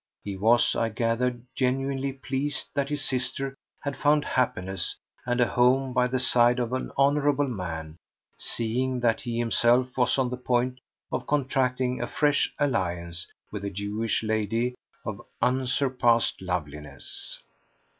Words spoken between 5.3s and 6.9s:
a home by the side of